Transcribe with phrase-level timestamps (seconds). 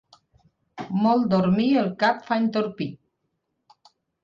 [1.01, 2.91] Molt dormir el cap fa entorpir.